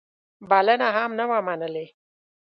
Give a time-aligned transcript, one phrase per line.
[0.49, 1.85] بلنه هم نه وه منلې.